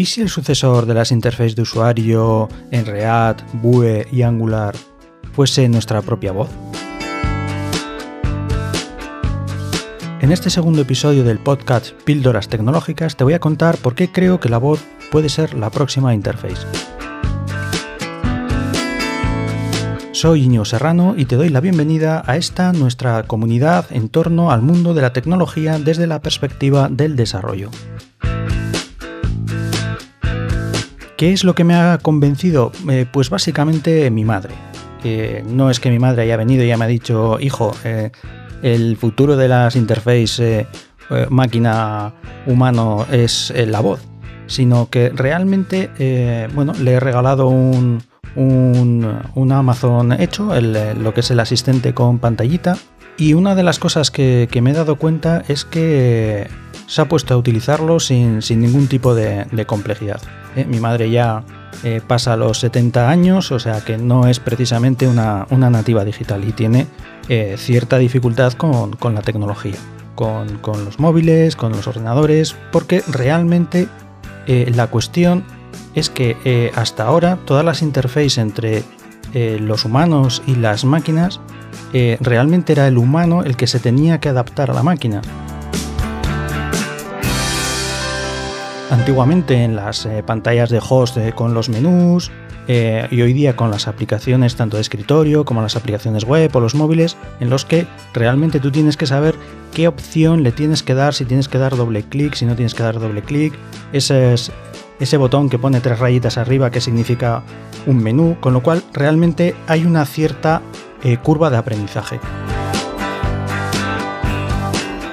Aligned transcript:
¿Y 0.00 0.06
si 0.06 0.22
el 0.22 0.30
sucesor 0.30 0.86
de 0.86 0.94
las 0.94 1.12
interfaces 1.12 1.54
de 1.54 1.60
usuario 1.60 2.48
en 2.70 2.86
React, 2.86 3.42
Vue 3.60 4.08
y 4.10 4.22
Angular 4.22 4.74
fuese 5.34 5.68
nuestra 5.68 6.00
propia 6.00 6.32
voz? 6.32 6.48
En 10.22 10.32
este 10.32 10.48
segundo 10.48 10.80
episodio 10.80 11.22
del 11.22 11.38
podcast 11.38 11.90
Píldoras 12.04 12.48
Tecnológicas 12.48 13.14
te 13.16 13.24
voy 13.24 13.34
a 13.34 13.40
contar 13.40 13.76
por 13.76 13.94
qué 13.94 14.10
creo 14.10 14.40
que 14.40 14.48
la 14.48 14.56
voz 14.56 14.82
puede 15.12 15.28
ser 15.28 15.52
la 15.52 15.68
próxima 15.68 16.14
interface. 16.14 16.66
Soy 20.12 20.44
Iño 20.44 20.64
Serrano 20.64 21.12
y 21.14 21.26
te 21.26 21.36
doy 21.36 21.50
la 21.50 21.60
bienvenida 21.60 22.22
a 22.26 22.38
esta 22.38 22.72
nuestra 22.72 23.24
comunidad 23.24 23.84
en 23.90 24.08
torno 24.08 24.50
al 24.50 24.62
mundo 24.62 24.94
de 24.94 25.02
la 25.02 25.12
tecnología 25.12 25.78
desde 25.78 26.06
la 26.06 26.22
perspectiva 26.22 26.88
del 26.88 27.16
desarrollo. 27.16 27.68
¿Qué 31.20 31.34
es 31.34 31.44
lo 31.44 31.54
que 31.54 31.64
me 31.64 31.74
ha 31.74 31.98
convencido? 31.98 32.72
Eh, 32.88 33.04
pues 33.04 33.28
básicamente 33.28 34.10
mi 34.10 34.24
madre. 34.24 34.54
no 35.46 35.68
es 35.68 35.78
que 35.78 35.90
mi 35.90 35.98
madre 35.98 36.22
haya 36.22 36.38
venido 36.38 36.64
y 36.64 36.68
ya 36.68 36.78
me 36.78 36.86
ha 36.86 36.88
dicho, 36.88 37.38
hijo, 37.38 37.76
eh, 37.84 38.10
el 38.62 38.96
futuro 38.96 39.36
de 39.36 39.46
las 39.46 39.76
interfaces 39.76 40.40
eh, 40.40 40.66
máquina 41.28 42.14
humano 42.46 43.04
es 43.12 43.52
la 43.54 43.80
voz, 43.80 44.00
sino 44.46 44.88
que 44.88 45.10
realmente, 45.10 46.48
bueno, 46.54 46.72
le 46.80 46.92
he 46.92 47.00
regalado 47.00 47.48
un, 47.48 48.02
un, 48.34 49.52
Amazon 49.52 50.12
hecho, 50.12 50.58
lo 50.58 51.12
que 51.12 51.20
es 51.20 51.30
el 51.30 51.40
asistente 51.40 51.92
con 51.92 52.18
pantallita, 52.18 52.78
y 53.20 53.34
una 53.34 53.54
de 53.54 53.62
las 53.62 53.78
cosas 53.78 54.10
que, 54.10 54.48
me 54.60 54.70
he 54.70 54.74
dado 54.74 54.96
cuenta 54.96 55.44
es 55.46 55.64
que 55.64 56.48
se 56.88 57.00
ha 57.00 57.08
puesto 57.08 57.34
a 57.34 57.36
utilizarlo 57.36 58.00
sin, 58.00 58.40
ningún 58.40 58.88
tipo 58.88 59.14
de 59.14 59.64
complejidad. 59.66 60.20
¿eh? 60.56 60.64
mi 60.64 60.80
madre 60.80 61.10
ya 61.10 61.44
eh, 61.82 62.00
pasa 62.06 62.36
los 62.36 62.58
70 62.60 63.08
años, 63.08 63.52
o 63.52 63.58
sea 63.58 63.82
que 63.84 63.96
no 63.96 64.26
es 64.26 64.40
precisamente 64.40 65.08
una, 65.08 65.46
nativa 65.50 66.04
digital 66.04 66.46
y 66.46 66.52
tiene 66.52 66.86
eh, 67.28 67.56
cierta 67.58 67.98
dificultad 67.98 68.52
con, 68.54 69.14
la 69.14 69.22
tecnología, 69.22 69.76
con, 70.14 70.60
los 70.84 70.98
móviles, 70.98 71.56
con 71.56 71.72
los 71.72 71.86
ordenadores, 71.86 72.56
porque 72.72 73.02
realmente 73.06 73.88
la 74.46 74.88
cuestión 74.88 75.44
es 75.94 76.10
que 76.10 76.72
hasta 76.74 77.04
ahora 77.04 77.38
todas 77.44 77.64
las 77.64 77.82
interfaces 77.82 78.38
entre 78.38 78.82
los 79.32 79.84
humanos 79.84 80.42
y 80.46 80.56
las 80.56 80.84
máquinas 80.84 81.40
realmente 82.20 82.72
era 82.72 82.88
el 82.88 82.98
humano 82.98 83.42
el 83.42 83.56
que 83.56 83.66
se 83.66 83.80
tenía 83.80 84.20
que 84.20 84.28
adaptar 84.28 84.70
a 84.70 84.74
la 84.74 84.82
máquina. 84.82 85.22
antiguamente 88.90 89.64
en 89.64 89.76
las 89.76 90.04
eh, 90.04 90.22
pantallas 90.24 90.68
de 90.68 90.80
host 90.86 91.16
eh, 91.16 91.32
con 91.32 91.54
los 91.54 91.68
menús 91.68 92.30
eh, 92.68 93.06
y 93.10 93.22
hoy 93.22 93.32
día 93.32 93.56
con 93.56 93.70
las 93.70 93.88
aplicaciones 93.88 94.56
tanto 94.56 94.76
de 94.76 94.82
escritorio 94.82 95.44
como 95.44 95.62
las 95.62 95.76
aplicaciones 95.76 96.24
web 96.24 96.54
o 96.54 96.60
los 96.60 96.74
móviles 96.74 97.16
en 97.40 97.50
los 97.50 97.64
que 97.64 97.86
realmente 98.12 98.60
tú 98.60 98.70
tienes 98.70 98.96
que 98.96 99.06
saber 99.06 99.34
qué 99.72 99.88
opción 99.88 100.42
le 100.42 100.52
tienes 100.52 100.82
que 100.82 100.94
dar, 100.94 101.14
si 101.14 101.24
tienes 101.24 101.48
que 101.48 101.58
dar 101.58 101.76
doble 101.76 102.02
clic, 102.02 102.34
si 102.34 102.44
no 102.44 102.56
tienes 102.56 102.74
que 102.74 102.82
dar 102.82 102.98
doble 102.98 103.22
clic, 103.22 103.54
ese, 103.92 104.34
ese 105.00 105.16
botón 105.16 105.48
que 105.48 105.58
pone 105.58 105.80
tres 105.80 105.98
rayitas 105.98 106.38
arriba 106.38 106.70
que 106.70 106.80
significa 106.80 107.42
un 107.86 108.02
menú, 108.02 108.36
con 108.40 108.52
lo 108.52 108.62
cual 108.62 108.82
realmente 108.92 109.56
hay 109.66 109.84
una 109.84 110.04
cierta 110.06 110.62
curva 111.22 111.48
de 111.48 111.56
aprendizaje. 111.56 112.20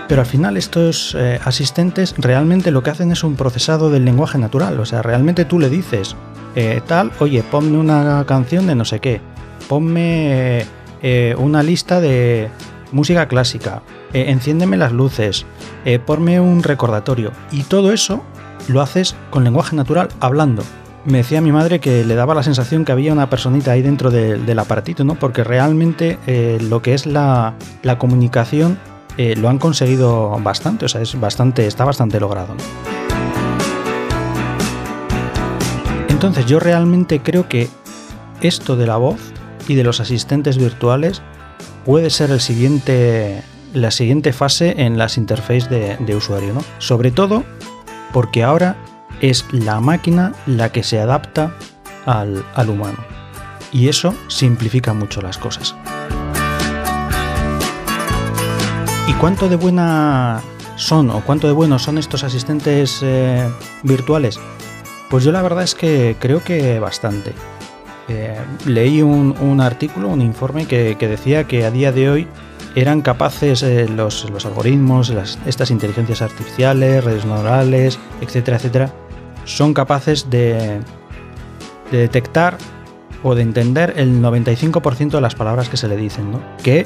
Pero 0.08 0.22
al 0.22 0.28
final 0.28 0.56
estos 0.56 1.16
eh, 1.20 1.40
asistentes 1.44 2.16
realmente 2.18 2.72
lo 2.72 2.82
que 2.82 2.92
hacen 2.92 3.12
es 3.12 3.24
un 3.24 3.36
procesado 3.36 3.90
del 3.90 4.06
lenguaje 4.06 4.38
natural. 4.38 4.80
O 4.80 4.86
sea, 4.86 5.02
realmente 5.02 5.44
tú 5.44 5.60
le 5.60 5.70
dices 5.70 6.16
eh, 6.56 6.82
tal, 6.88 7.12
oye, 7.20 7.44
ponme 7.44 7.78
una 7.78 8.24
canción 8.26 8.68
de 8.68 8.76
no 8.76 8.86
sé 8.86 9.00
qué, 9.00 9.20
ponme 9.68 10.66
eh, 11.02 11.36
una 11.38 11.62
lista 11.62 12.00
de 12.00 12.50
música 12.94 13.28
clásica, 13.28 13.82
enciéndeme 14.14 14.78
las 14.78 14.94
luces, 14.94 15.46
ponme 16.06 16.40
un 16.40 16.64
recordatorio. 16.64 17.34
Y 17.52 17.64
todo 17.64 17.92
eso 17.92 18.24
lo 18.68 18.82
haces 18.82 19.16
con 19.30 19.44
lenguaje 19.44 19.76
natural, 19.76 20.10
hablando. 20.20 20.64
Me 21.06 21.20
decía 21.20 21.40
mi 21.40 21.52
madre 21.52 21.80
que 21.80 22.04
le 22.04 22.16
daba 22.16 22.36
la 22.36 22.44
sensación 22.44 22.84
que 22.84 22.92
había 22.92 23.14
una 23.14 23.30
personita 23.30 23.72
ahí 23.72 23.82
dentro 23.82 24.12
del 24.12 24.60
aparatito, 24.60 25.06
¿no? 25.06 25.16
Porque 25.16 25.44
realmente 25.44 26.18
lo 26.60 26.82
que 26.82 26.94
es 26.94 27.06
la, 27.06 27.54
comunicación 27.98 28.78
eh, 29.18 29.36
lo 29.38 29.48
han 29.48 29.58
conseguido 29.58 30.38
bastante, 30.44 30.86
o 30.86 30.90
sea, 30.90 31.02
es 31.02 31.18
bastante, 31.20 31.66
está 31.66 31.86
bastante 31.86 32.20
logrado. 32.20 32.56
Entonces 36.10 36.46
yo 36.46 36.60
realmente 36.60 37.22
creo 37.22 37.48
que 37.48 37.70
esto 38.42 38.76
de 38.76 38.88
la 38.88 38.98
voz 38.98 39.20
y 39.68 39.76
de 39.76 39.84
los 39.84 40.00
asistentes 40.00 40.58
virtuales 40.58 41.22
puede 41.86 42.10
ser 42.10 42.32
el 42.32 42.42
siguiente, 42.42 43.44
la 43.74 43.92
siguiente 43.92 44.34
fase 44.34 44.76
en 44.82 44.98
las 44.98 45.18
interfaces 45.18 45.70
de, 45.70 46.16
usuario, 46.16 46.54
¿no? 46.54 46.64
Sobre 46.80 47.12
todo 47.12 47.44
porque 48.18 48.44
ahora 48.44 48.76
es 49.22 49.46
la 49.52 49.80
máquina 49.80 50.34
la 50.48 50.72
que 50.72 50.82
se 50.82 51.00
adapta 51.00 51.54
al 52.08 52.44
humano. 52.68 52.98
Y 53.72 53.90
eso 53.90 54.16
simplifica 54.28 54.92
mucho 54.92 55.22
las 55.22 55.38
cosas. 55.38 55.76
¿Y 59.08 59.14
cuánto 59.20 59.48
de 59.50 59.56
buena 59.56 60.42
son 60.78 61.12
o 61.12 61.22
cuánto 61.22 61.46
de 61.46 61.54
buenos 61.54 61.84
son 61.84 62.00
estos 62.00 62.24
asistentes 62.24 63.02
eh, 63.04 63.48
virtuales? 63.84 64.40
Pues 65.12 65.24
yo 65.24 65.32
la 65.32 65.44
verdad 65.44 65.64
es 65.64 65.76
que 65.76 66.16
creo 66.20 66.44
que 66.44 66.80
bastante. 66.80 67.36
Eh, 68.10 68.38
leí 68.66 69.02
un, 69.02 69.60
artículo, 69.62 70.08
un 70.10 70.22
informe 70.22 70.66
que, 70.66 70.96
decía 70.96 71.46
que 71.46 71.66
a 71.66 71.72
día 71.72 71.92
de 71.92 72.10
hoy 72.10 72.28
eran 72.76 73.02
capaces 73.02 73.64
eh, 73.64 73.88
los, 73.90 74.26
algoritmos, 74.46 75.14
estas 75.46 75.72
inteligencias 75.72 76.22
artificiales, 76.22 77.04
redes 77.04 77.26
neurales, 77.26 78.00
etcétera, 78.22 78.58
etcétera, 78.58 78.94
son 79.46 79.74
capaces 79.74 80.30
de, 80.30 80.80
detectar 81.92 82.58
o 83.24 83.36
de 83.36 83.42
entender 83.42 83.94
el 83.98 84.22
95% 84.22 85.12
de 85.12 85.22
las 85.22 85.36
palabras 85.36 85.70
que 85.70 85.78
se 85.78 85.88
le 85.88 85.98
dicen. 85.98 86.32
Que 86.64 86.86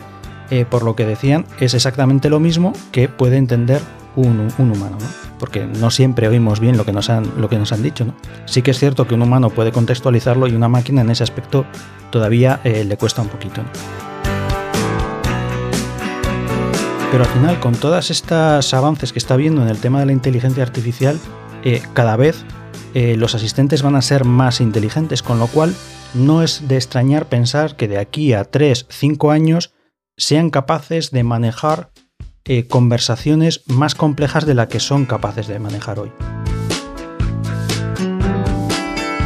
eh, 0.50 0.66
por 0.70 0.84
lo 0.84 0.96
que 0.96 1.06
decían, 1.06 1.46
es 1.60 1.74
exactamente 1.74 2.30
lo 2.30 2.40
mismo 2.40 2.74
que 2.92 3.08
puede 3.08 3.38
entender 3.38 3.82
un, 4.16 4.52
humano, 4.58 4.98
¿no? 5.00 5.31
Porque 5.42 5.66
no 5.66 5.90
siempre 5.90 6.28
oímos 6.28 6.60
bien 6.60 6.78
lo 6.78 6.86
que 6.86 6.94
nos 6.94 7.10
han, 7.10 7.42
lo 7.42 7.50
que 7.50 7.58
nos 7.58 7.74
han 7.74 7.82
dicho. 7.82 8.06
¿no? 8.06 8.16
Sí 8.46 8.62
que 8.62 8.72
es 8.72 8.80
cierto 8.80 9.08
que 9.08 9.16
un 9.16 9.24
humano 9.24 9.50
puede 9.50 9.72
contextualizarlo 9.72 10.48
y 10.48 10.54
una 10.54 10.70
máquina 10.70 11.02
en 11.02 11.10
ese 11.10 11.24
aspecto 11.24 11.66
todavía 12.12 12.62
eh, 12.64 12.86
le 12.86 12.96
cuesta 12.96 13.24
un 13.24 13.28
poquito. 13.28 13.64
Pero 17.12 17.24
al 17.24 17.30
final, 17.32 17.60
con 17.60 17.74
todos 17.74 18.12
estos 18.12 18.72
avances 18.74 19.12
que 19.12 19.20
está 19.20 19.36
viendo 19.36 19.64
en 19.64 19.68
el 19.68 19.80
tema 19.80 20.00
de 20.00 20.06
la 20.06 20.12
inteligencia 20.12 20.62
artificial, 20.62 21.20
eh, 21.64 21.82
cada 21.94 22.16
vez 22.16 22.46
los 22.94 23.36
asistentes 23.36 23.84
van 23.84 23.96
a 23.96 24.02
ser 24.02 24.26
más 24.26 24.60
inteligentes, 24.60 25.24
con 25.24 25.40
lo 25.40 25.48
cual 25.48 25.74
no 26.14 26.44
es 26.44 26.68
de 26.68 26.76
extrañar 26.76 27.28
pensar 27.28 27.78
que 27.78 27.88
de 27.88 27.98
aquí 27.98 28.34
a 28.34 28.44
3, 28.44 28.86
5 28.90 29.32
años 29.32 29.74
sean 30.18 30.50
capaces 30.50 31.12
de 31.12 31.24
manejar 31.24 31.92
eh, 32.54 32.68
conversaciones 32.68 33.64
más 33.68 33.96
complejas 33.96 34.46
de 34.46 34.54
las 34.54 34.68
que 34.68 34.82
son 34.82 35.06
capaces 35.06 35.48
de 35.48 35.58
manejar 35.58 36.00
hoy. 36.00 36.12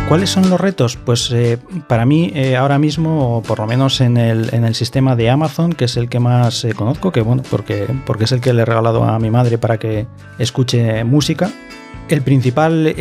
¿Cuáles 0.08 0.30
son 0.30 0.48
los 0.48 0.62
retos? 0.62 0.96
Pues 0.96 1.32
eh, 1.32 1.58
para 1.88 2.06
mí 2.06 2.32
eh, 2.36 2.56
ahora 2.56 2.78
mismo, 2.78 3.38
o 3.38 3.42
por 3.42 3.58
lo 3.58 3.66
menos 3.66 4.00
en 4.00 4.18
el, 4.18 4.76
sistema 4.76 5.16
de 5.16 5.32
Amazon, 5.32 5.74
que 5.74 5.86
es 5.86 5.98
el 5.98 6.08
que 6.08 6.20
más 6.20 6.68
conozco, 6.76 7.12
que 7.12 7.22
bueno, 7.22 7.42
porque, 7.50 7.88
porque 8.06 8.26
es 8.26 8.32
el 8.32 8.42
que 8.42 8.54
le 8.54 8.62
he 8.62 8.66
regalado 8.66 9.04
a 9.04 9.18
mi 9.18 9.32
madre 9.32 9.58
para 9.58 9.80
que 9.80 10.06
escuche 10.38 11.04
música, 11.04 11.50
el 12.10 12.22
principal 12.22 12.94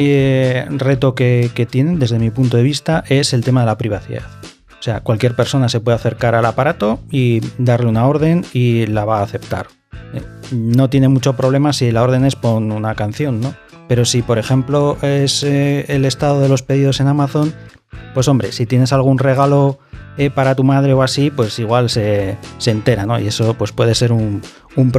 reto 0.78 1.14
que, 1.14 1.50
que 1.54 1.66
tienen 1.66 1.98
desde 1.98 2.18
mi 2.18 2.30
punto 2.30 2.56
de 2.56 2.62
vista 2.62 3.04
es 3.10 3.34
el 3.34 3.44
tema 3.44 3.60
de 3.60 3.66
la 3.66 3.76
privacidad. 3.76 4.24
O 4.70 4.82
sea, 4.82 5.02
cualquier 5.02 5.36
persona 5.36 5.68
se 5.68 5.80
puede 5.80 5.96
acercar 5.96 6.34
al 6.34 6.46
aparato 6.46 7.00
y 7.10 7.42
darle 7.58 7.90
una 7.90 8.06
orden 8.06 8.46
y 8.54 8.86
la 8.86 9.04
va 9.04 9.18
a 9.18 9.24
aceptar. 9.24 9.66
Eh, 10.12 10.22
no 10.52 10.88
tiene 10.90 11.08
mucho 11.08 11.34
problema 11.34 11.72
si 11.72 11.90
la 11.90 12.02
orden 12.02 12.24
es 12.24 12.36
pon 12.36 12.72
una 12.72 12.94
canción, 12.94 13.40
¿no? 13.40 13.54
Pero 13.88 14.04
si, 14.04 14.22
por 14.22 14.38
ejemplo, 14.38 14.96
es 15.02 15.42
eh, 15.42 15.84
el 15.88 16.04
estado 16.04 16.40
de 16.40 16.48
los 16.48 16.62
pedidos 16.62 17.00
en 17.00 17.08
Amazon, 17.08 17.52
pues 18.14 18.28
hombre, 18.28 18.52
si 18.52 18.66
tienes 18.66 18.92
algún 18.92 19.18
regalo 19.18 19.78
eh, 20.16 20.30
para 20.30 20.54
tu 20.54 20.64
madre 20.64 20.94
o 20.94 21.02
así, 21.02 21.30
pues 21.30 21.58
igual 21.58 21.90
se, 21.90 22.36
entera, 22.64 23.04
¿no? 23.04 23.18
Y 23.18 23.26
eso 23.26 23.54
pues 23.54 23.72
puede 23.72 23.94
ser 23.94 24.12
un, 24.12 24.40
un. 24.76 24.92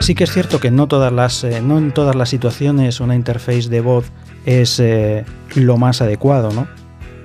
Sí 0.00 0.16
que 0.16 0.24
es 0.24 0.32
cierto 0.32 0.58
que 0.58 0.72
no, 0.72 0.88
todas 0.88 1.12
las, 1.12 1.44
no 1.62 1.78
en 1.78 1.92
todas 1.92 2.16
las 2.16 2.28
situaciones 2.28 2.98
una 2.98 3.14
interface 3.14 3.68
de 3.68 3.80
voz 3.80 4.10
es 4.44 4.80
eh, 4.80 5.24
lo 5.54 5.76
más 5.76 6.02
adecuado, 6.02 6.50
¿no? 6.52 6.66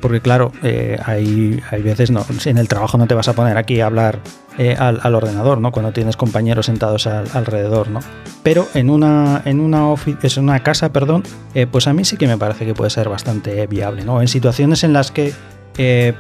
Porque 0.07 0.21
claro, 0.21 0.53
eh, 0.63 0.97
hay, 1.03 1.61
hay, 1.69 1.81
veces 1.81 2.11
no, 2.11 2.25
en 2.45 2.57
el 2.57 2.69
trabajo 2.69 2.97
no 2.97 3.07
te 3.07 3.13
vas 3.13 3.27
a 3.27 3.33
poner 3.33 3.57
aquí 3.57 3.81
a 3.81 3.87
hablar 3.87 4.19
eh, 4.57 4.73
al, 4.79 5.13
ordenador, 5.13 5.59
¿no? 5.59 5.73
Cuando 5.73 5.91
tienes 5.91 6.15
compañeros 6.15 6.67
sentados 6.67 7.07
alrededor, 7.07 7.89
¿no? 7.89 7.99
Pero 8.41 8.65
en 8.73 8.89
una, 8.89 9.41
en 9.43 9.59
una, 9.59 9.93
en 10.05 10.43
una 10.43 10.63
casa, 10.63 10.93
perdón, 10.93 11.23
eh, 11.53 11.67
pues 11.69 11.87
a 11.87 11.93
mí 11.93 12.05
sí 12.05 12.15
que 12.15 12.25
me 12.25 12.37
parece 12.37 12.65
que 12.65 12.73
puede 12.73 12.89
ser 12.89 13.09
bastante 13.09 13.67
viable, 13.67 14.05
¿no? 14.05 14.21
En 14.21 14.29
situaciones 14.29 14.85
en 14.85 14.93
las 14.93 15.11
que 15.11 15.33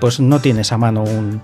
pues 0.01 0.19
no 0.19 0.41
tienes 0.41 0.73
a 0.73 0.77
mano 0.77 1.03
un, 1.03 1.41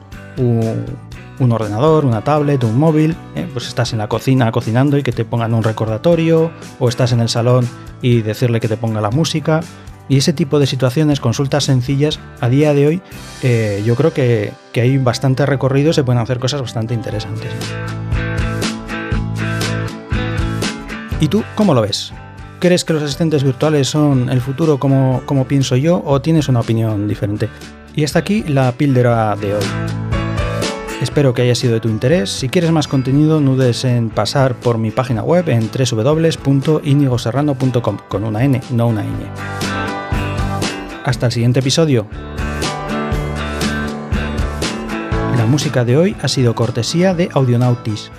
un, 1.40 1.52
ordenador, 1.54 2.04
una 2.04 2.26
tablet, 2.26 2.62
un 2.66 2.78
móvil, 2.78 3.16
pues 3.54 3.70
estás 3.70 3.94
en 3.94 4.00
la 4.00 4.10
cocina 4.10 4.52
cocinando 4.52 4.98
y 4.98 5.04
que 5.04 5.14
te 5.14 5.24
pongan 5.24 5.54
un 5.54 5.64
recordatorio, 5.64 6.52
o 6.78 6.90
estás 6.90 7.14
en 7.14 7.22
el 7.22 7.30
salón 7.30 7.70
y 8.02 8.22
decirle 8.22 8.60
que 8.60 8.68
te 8.68 8.76
ponga 8.76 9.00
la 9.00 9.12
música, 9.12 9.62
y 10.10 10.18
ese 10.18 10.34
tipo 10.34 10.60
de 10.60 10.68
situaciones, 10.68 11.20
consultas 11.20 11.66
sencillas, 11.66 12.20
a 12.42 12.50
día 12.50 12.74
de 12.74 12.88
hoy 12.88 13.02
eh, 13.42 13.82
yo 13.86 13.96
creo 13.96 14.14
que, 14.14 14.52
hay 14.76 14.98
bastante 14.98 15.46
recorrido 15.46 15.92
y 15.92 15.94
se 15.94 16.04
pueden 16.04 16.22
hacer 16.22 16.40
cosas 16.40 16.62
bastante 16.62 16.94
interesantes. 16.94 17.52
¿Y 21.20 21.28
tú 21.28 21.44
cómo 21.56 21.74
lo 21.74 21.82
ves? 21.82 22.12
¿Crees 22.60 22.84
que 22.84 22.94
los 22.94 23.04
asistentes 23.04 23.44
virtuales 23.44 23.88
son 23.88 24.30
el 24.30 24.42
futuro 24.42 24.80
como, 24.80 25.22
como 25.26 25.46
pienso 25.46 25.76
yo 25.76 26.02
o 26.06 26.22
tienes 26.22 26.48
una 26.48 26.62
opinión 26.62 27.08
diferente? 27.08 27.50
Y 27.96 28.04
hasta 28.04 28.20
aquí 28.20 28.44
la 28.44 28.72
píldora 28.72 29.36
de 29.36 29.56
hoy. 29.56 29.64
Espero 31.02 31.34
que 31.34 31.42
haya 31.42 31.56
sido 31.56 31.74
de 31.74 31.80
tu 31.82 31.90
interés. 31.90 32.30
Si 32.30 32.48
quieres 32.48 32.72
más 32.72 32.88
contenido, 32.88 33.42
no 33.42 33.56
dudes 33.56 33.84
en 33.84 34.10
pasar 34.10 34.56
por 34.56 34.78
mi 34.78 34.90
página 34.90 35.22
web 35.22 35.50
en 35.50 35.70
www.inigoserrano.com 35.70 37.98
con 38.08 38.24
una 38.24 38.46
N, 38.46 38.62
no 38.72 38.88
una 38.88 39.04
ñ. 39.04 39.73
Hasta 41.04 41.26
el 41.26 41.32
siguiente 41.34 41.60
episodio. 41.60 42.08
La 45.38 45.46
música 45.46 45.84
de 45.84 45.98
hoy 45.98 46.16
ha 46.22 46.30
sido 46.30 46.56
cortesía 46.56 47.14
de 47.14 47.30
Audionautis. 47.34 48.10